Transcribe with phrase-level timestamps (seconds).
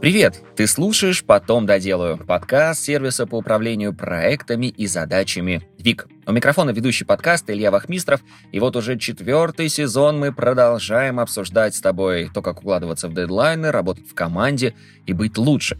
[0.00, 0.42] Привет!
[0.56, 6.08] Ты слушаешь «Потом доделаю»— подкаст сервиса по управлению проектами и задачами ВИК.
[6.26, 8.20] У микрофона ведущий подкаст Илья Вахмистров,
[8.52, 13.70] и вот уже четвертый сезон мы продолжаем обсуждать с тобой то, как укладываться в дедлайны,
[13.70, 14.74] работать в команде
[15.06, 15.78] и быть лучше.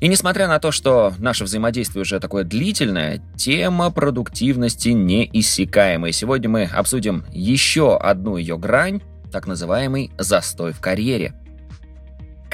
[0.00, 6.12] И несмотря на то, что наше взаимодействие уже такое длительное, тема продуктивности неиссякаемая.
[6.12, 9.02] Сегодня мы обсудим еще одну ее грань,
[9.32, 11.34] так называемый застой в карьере—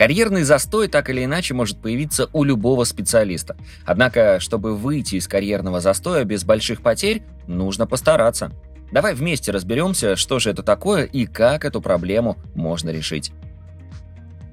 [0.02, 3.56] Карьерный застой так или иначе может появиться у любого специалиста.
[3.84, 8.50] Однако, чтобы выйти из карьерного застоя без больших потерь, нужно постараться.
[8.90, 13.30] Давай вместе разберемся, что же это такое и как эту проблему можно решить.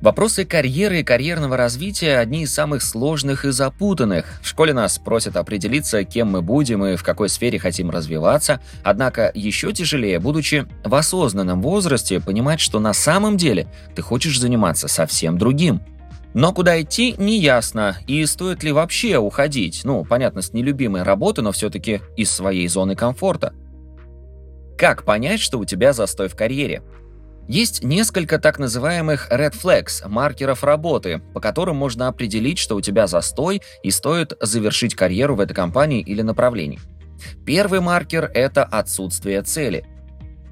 [0.02, 4.40] Вопросы карьеры и карьерного развития– одни из самых сложных и запутанных.
[4.42, 9.30] В школе нас просят определиться, кем мы будем и в какой сфере хотим развиваться, однако
[9.34, 15.38] еще тяжелее, будучи в осознанном возрасте, понимать, что на самом деле ты хочешь заниматься совсем
[15.38, 15.82] другим.
[16.34, 21.42] Но куда идти, не ясно, и стоит ли вообще уходить, ну, понятно, с нелюбимой работы,
[21.42, 23.54] но все-таки из своей зоны комфорта.
[24.78, 26.84] Как понять, что у тебя застой в карьере?
[27.50, 33.08] Есть несколько так называемых red flags, маркеров работы, по которым можно определить, что у тебя
[33.08, 36.80] застой и стоит завершить карьеру в этой компании или направлении.
[37.48, 39.84] Первый маркер– это отсутствие цели.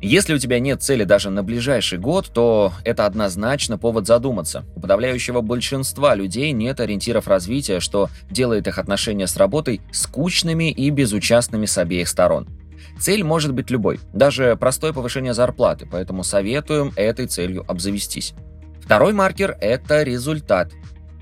[0.01, 4.65] Если у тебя нет цели даже на ближайший год, то это однозначно повод задуматься.
[4.75, 10.89] У подавляющего большинства людей нет ориентиров развития, что делает их отношения с работой скучными и
[10.89, 12.47] безучастными с обеих сторон.
[12.99, 18.33] Цель может быть любой, даже простое повышение зарплаты, поэтому советуем этой целью обзавестись.
[18.81, 20.71] Второй маркер– это результат.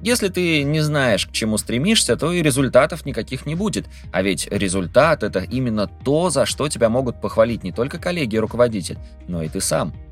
[0.01, 3.87] Если ты не знаешь, к чему стремишься, то и результатов никаких не будет.
[4.11, 8.39] А ведь результат– это именно то, за что тебя могут похвалить не только коллеги и
[8.39, 9.93] руководитель, но и ты сам–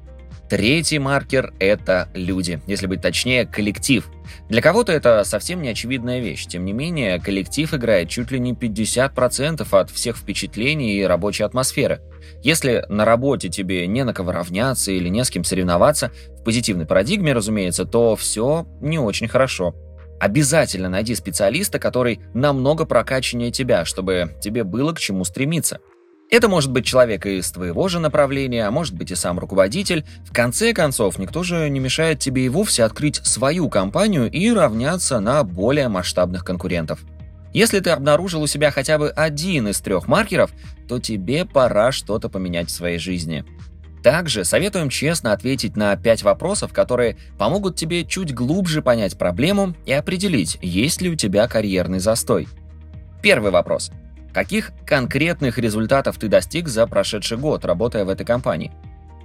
[0.50, 4.08] Третий маркер– это люди, если быть точнее, коллектив.
[4.50, 8.54] Для кого-то это совсем не очевидная вещь, тем не менее, коллектив играет чуть ли не
[8.54, 12.02] 50% от всех впечатлений и рабочей атмосферы.
[12.42, 16.86] Если на работе тебе не на кого равняться или не с кем соревноваться, в позитивной
[16.86, 19.76] парадигме, разумеется, то все не очень хорошо.
[20.20, 25.80] Обязательно найди специалиста, который намного прокачаннее тебя, чтобы тебе было к чему стремиться–
[26.34, 30.04] это может быть человек из твоего же направления, а может быть и сам руководитель.
[30.26, 35.20] В конце концов, никто же не мешает тебе и вовсе открыть свою компанию и равняться
[35.20, 37.02] на более масштабных конкурентов.
[37.54, 40.50] Если ты обнаружил у себя хотя бы один из трех маркеров,
[40.88, 43.46] то тебе пора что-то поменять в своей жизни.
[44.02, 49.94] Также советуем честно ответить на пять вопросов, которые помогут тебе чуть глубже понять проблему и
[49.94, 52.48] определить, есть ли у тебя карьерный застой.
[53.22, 53.92] Первый вопрос–
[54.34, 58.72] Каких конкретных результатов ты достиг за прошедший год, работая в этой компании?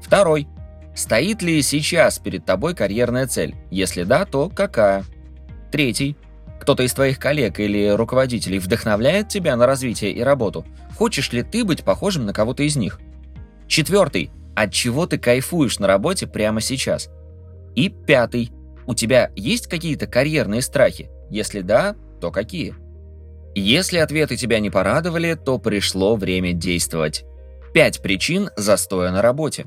[0.02, 0.46] Второй.
[0.94, 3.54] Стоит ли сейчас перед тобой карьерная цель?
[3.70, 5.04] Если да, то какая?
[5.72, 6.16] Третий.
[6.60, 10.66] Кто-то из твоих коллег или руководителей вдохновляет тебя на развитие и работу?
[10.97, 13.00] Хочешь ли ты быть похожим на кого-то из них?
[13.66, 14.30] Четвертый.
[14.54, 17.08] От чего ты кайфуешь на работе прямо сейчас?
[17.76, 18.50] И пятый.
[18.86, 21.08] У тебя есть какие-то карьерные страхи?
[21.30, 22.74] Если да, то какие?
[23.58, 27.24] Если ответы тебя не порадовали, то пришло время действовать.
[27.74, 29.66] Пять причин застоя на работе.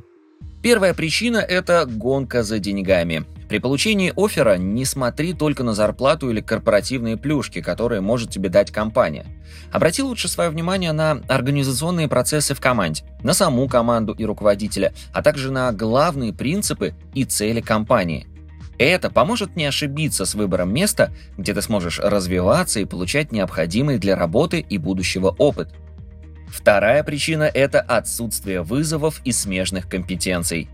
[0.63, 3.25] Первая причина– это гонка за деньгами.
[3.49, 8.71] При получении оффера не смотри только на зарплату или корпоративные плюшки, которые может тебе дать
[8.71, 9.25] компания.
[9.73, 15.21] Обрати лучше свое внимание на организационные процессы в команде, на саму команду и руководителя, а
[15.21, 18.27] также на главные принципы и цели компании.
[18.81, 24.15] Это поможет не ошибиться с выбором места, где ты сможешь развиваться и получать необходимый для
[24.15, 25.69] работы и будущего опыт.
[26.47, 30.67] Вторая причина– это отсутствие вызовов и смежных компетенций.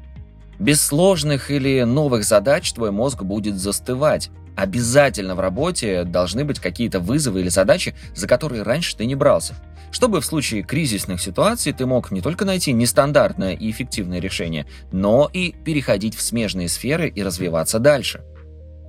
[0.59, 4.29] Без сложных или новых задач твой мозг будет застывать.
[4.56, 9.56] Обязательно в работе должны быть какие-то вызовы или задачи, за которые раньше ты не брался–
[9.91, 15.29] чтобы в случае кризисных ситуаций ты мог не только найти нестандартное и эффективное решение, но
[15.31, 18.22] и переходить в смежные сферы и развиваться дальше.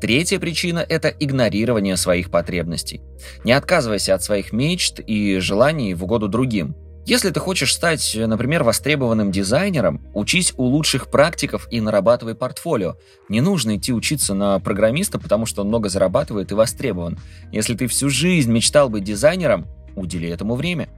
[0.00, 3.00] Третья причина– это игнорирование своих потребностей.
[3.42, 6.76] Не отказывайся от своих мечт и желаний в угоду другим.
[7.08, 12.96] Если ты хочешь стать, например, востребованным дизайнером, учись у лучших практиков и нарабатывай портфолио.
[13.30, 17.18] Не нужно идти учиться на программиста, потому что он много зарабатывает и востребован.
[17.50, 19.66] Если ты всю жизнь мечтал быть дизайнером,
[19.98, 20.88] Удели этому время.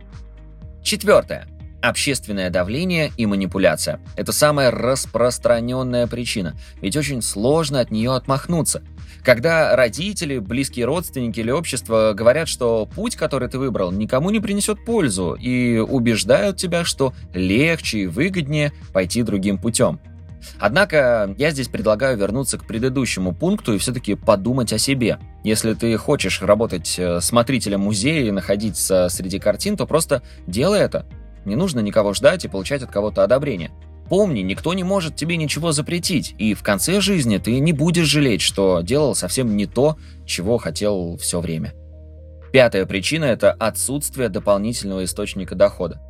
[0.83, 1.47] Четвертое.
[1.83, 4.01] Общественное давление и манипуляция.
[4.17, 8.83] Это самая распространенная причина, ведь очень сложно от нее отмахнуться.
[9.25, 14.85] Когда родители, близкие родственники или общество говорят, что путь, который ты выбрал, никому не принесет
[14.85, 20.01] пользу, и убеждают тебя, что легче и выгоднее пойти другим путем.
[20.59, 25.19] Однако я здесь предлагаю вернуться к предыдущему пункту и все-таки подумать о себе.
[25.45, 31.07] Если ты хочешь работать э, смотрителем музея и находиться среди картин, то просто делай это.
[31.45, 33.71] Не нужно никого ждать и получать от кого-то одобрение.
[34.09, 38.41] Помни, никто не может тебе ничего запретить, и в конце жизни ты не будешь жалеть,
[38.41, 39.97] что делал совсем не то,
[40.27, 41.75] чего хотел все время.
[42.53, 46.01] Пятая причина– это отсутствие дополнительного источника дохода.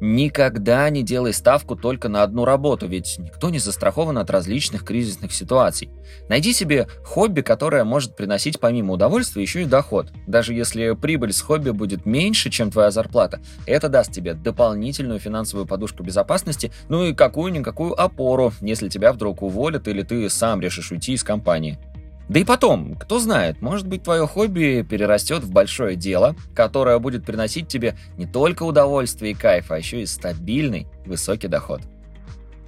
[0.00, 5.32] Никогда не делай ставку только на одну работу, ведь никто не застрахован от различных кризисных
[5.32, 5.90] ситуаций.
[6.28, 10.12] Найди себе хобби, которое может приносить помимо удовольствия еще и доход.
[10.26, 15.66] Даже если прибыль с хобби будет меньше, чем твоя зарплата, это даст тебе дополнительную финансовую
[15.66, 21.14] подушку безопасности, ну и какую-никакую опору, если тебя вдруг уволят или ты сам решишь уйти
[21.14, 21.78] из компании.
[22.28, 27.24] Да и потом, кто знает, может быть твое хобби перерастет в большое дело, которое будет
[27.24, 31.82] приносить тебе не только удовольствие и кайф, а еще и стабильный высокий доход.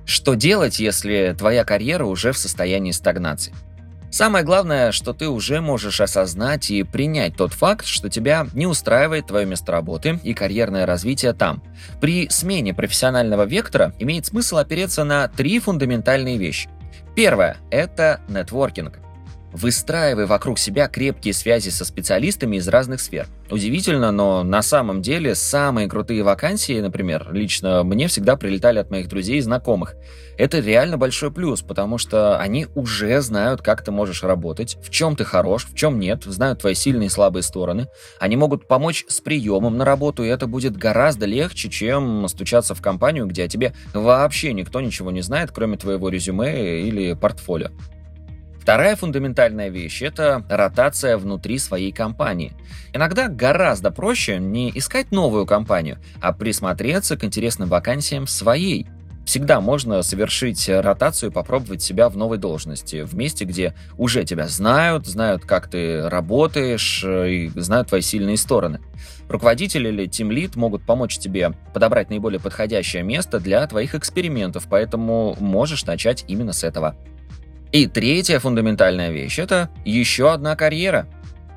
[0.05, 3.53] Что делать, если твоя карьера уже в состоянии стагнации?
[4.11, 9.27] Самое главное, что ты уже можешь осознать и принять тот факт, что тебя не устраивает
[9.27, 11.63] твое место работы и карьерное развитие там.
[12.01, 16.71] При смене профессионального вектора имеет смысл опереться на три фундаментальные вещи.
[17.15, 19.01] Первое– это нетворкинг.
[19.61, 23.27] Выстраивай вокруг себя крепкие связи со специалистами из разных сфер.
[23.51, 29.09] Удивительно, но на самом деле самые крутые вакансии, например, лично мне всегда прилетали от моих
[29.09, 29.97] друзей и знакомых.
[30.37, 35.17] Это реально большой плюс, потому что они уже знают, как ты можешь работать, в чем
[35.17, 37.89] ты хорош, в чем нет, знают твои сильные и слабые стороны.
[38.21, 42.81] Они могут помочь с приемом на работу, и это будет гораздо легче, чем стучаться в
[42.81, 47.71] компанию, где о тебе вообще никто ничего не знает, кроме твоего резюме или портфолио.
[48.69, 52.53] Вторая фундаментальная вещь– это ротация внутри своей компании.
[52.93, 58.87] Иногда гораздо проще не искать новую компанию, а присмотреться к интересным вакансиям в своей.
[59.25, 64.49] Всегда можно совершить ротацию и попробовать себя в новой должности, в месте, где уже тебя
[64.49, 68.81] знают, знают, как ты работаешь и знают твои сильные стороны.
[69.31, 75.87] Руководитель или тимлид могут помочь тебе подобрать наиболее подходящее место для твоих экспериментов, поэтому можешь
[75.87, 76.97] начать именно с этого.
[77.71, 81.07] И третья фундаментальная вещь– это еще одна карьера.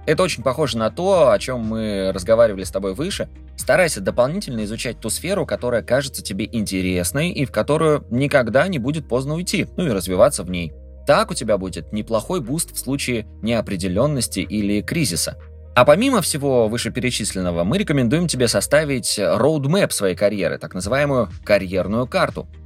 [0.05, 3.29] Это очень похоже на то, о чем мы разговаривали с тобой выше.
[3.55, 9.07] Старайся дополнительно изучать ту сферу, которая кажется тебе интересной и в которую никогда не будет
[9.07, 10.73] поздно уйти, ну и развиваться в ней.
[11.07, 15.37] Так у тебя будет неплохой буст в случае неопределенности или кризиса.
[15.75, 22.49] А помимо всего вышеперечисленного, мы рекомендуем тебе составить роудмэп своей карьеры, так называемую карьерную карту–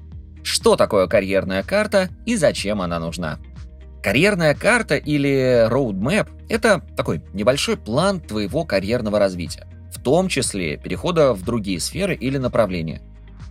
[0.45, 3.39] что такое карьерная карта и зачем она нужна?
[4.03, 11.33] Карьерная карта или roadmap– это такой небольшой план твоего карьерного развития, в том числе перехода
[11.33, 13.01] в другие сферы или направления.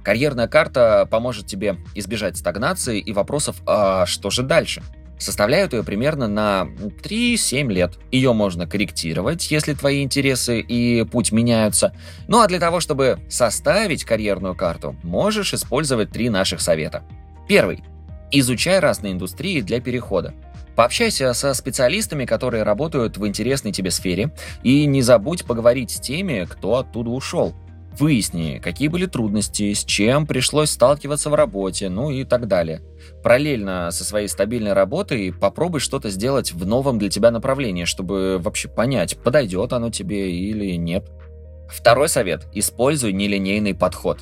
[0.04, 4.80] Карьерная карта поможет тебе избежать стагнации и вопросов «а что же дальше?».
[5.18, 6.68] Составляют ее примерно на
[7.02, 7.98] 3-7 лет.
[8.10, 11.94] Ее можно корректировать, если твои интересы и путь меняются.
[12.28, 17.04] Ну а для того, чтобы составить карьерную карту, можешь использовать три наших совета.
[17.48, 17.84] Первый.
[18.30, 20.34] Изучай разные индустрии для перехода.
[20.74, 24.32] Пообщайся со специалистами, которые работают в интересной тебе сфере,
[24.64, 27.54] и не забудь поговорить с теми, кто оттуда ушел.
[27.98, 32.82] Выясни, какие были трудности, с чем пришлось сталкиваться в работе, ну и так далее.
[33.22, 38.68] Параллельно со своей стабильной работой попробуй что-то сделать в новом для тебя направлении, чтобы вообще
[38.68, 41.08] понять, подойдет оно тебе или нет.
[41.68, 44.20] Второй совет– используй нелинейный подход.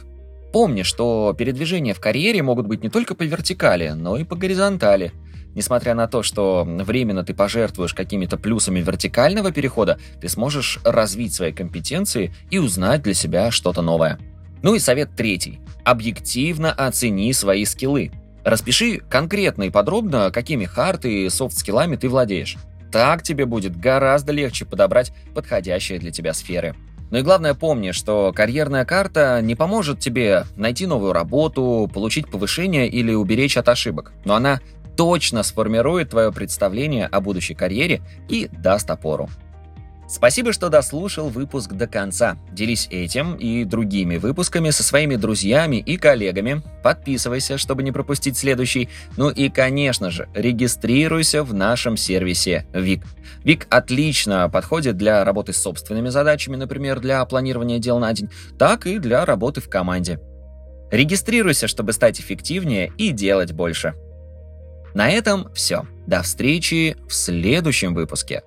[0.53, 5.13] Помни, что передвижения в карьере могут быть не только по вертикали, но и по горизонтали–
[5.55, 11.53] Несмотря на то, что временно ты пожертвуешь какими-то плюсами вертикального перехода, ты сможешь развить свои
[11.53, 14.19] компетенции и узнать для себя что-то новое.
[14.63, 15.61] Ну и совет третий.
[15.85, 18.13] Объективно оцени свои скиллы.
[18.45, 22.57] Распиши конкретно и подробно, какими хард и софт-скиллами ты владеешь.
[22.91, 26.75] Так тебе будет гораздо легче подобрать подходящие для тебя сферы.
[27.11, 32.89] Ну и главное помни, что карьерная карта не поможет тебе найти новую работу, получить повышение
[32.89, 34.61] или уберечь от ошибок, но она
[34.97, 39.29] точно сформирует твое представление о будущей карьере и даст опору.
[40.13, 42.37] Спасибо, что дослушал выпуск до конца.
[42.51, 46.61] Делись этим и другими выпусками со своими друзьями и коллегами.
[46.83, 48.91] Подписывайся, чтобы не пропустить следующий.
[49.17, 53.07] Ну и, конечно же, регистрируйся в нашем сервисе ВИК.
[53.43, 58.87] ВИК отлично подходит для работы с собственными задачами, например, для планирования дел на день, так
[58.87, 60.21] и для работы в команде.
[60.91, 63.95] Регистрируйся, чтобы стать эффективнее и делать больше.
[64.95, 65.87] На этом все.
[66.07, 68.43] До встречи в следующем выпуске.